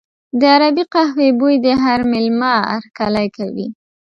[0.39, 3.67] د عربي قهوې بوی د هر مېلمه هرکلی کوي.